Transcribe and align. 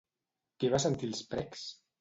Qui 0.63 0.71
va 0.77 0.81
sentir 0.85 1.13
els 1.13 1.23
precs? 1.35 1.67